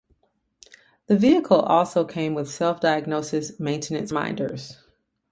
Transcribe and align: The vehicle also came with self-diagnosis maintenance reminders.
The 1.05 1.15
vehicle 1.15 1.59
also 1.59 2.05
came 2.05 2.33
with 2.33 2.49
self-diagnosis 2.49 3.59
maintenance 3.59 4.11
reminders. 4.11 4.79